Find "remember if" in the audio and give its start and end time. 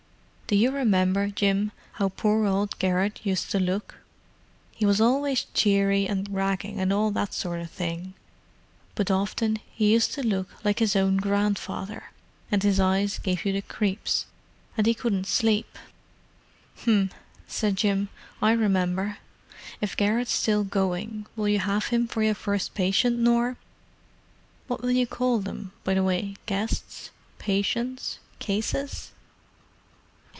18.51-19.95